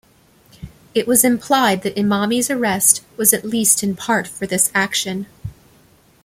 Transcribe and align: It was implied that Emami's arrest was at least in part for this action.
It 0.95 1.05
was 1.05 1.23
implied 1.23 1.83
that 1.83 1.95
Emami's 1.95 2.49
arrest 2.49 3.03
was 3.17 3.33
at 3.33 3.45
least 3.45 3.83
in 3.83 3.95
part 3.95 4.27
for 4.27 4.47
this 4.47 4.71
action. 4.73 5.27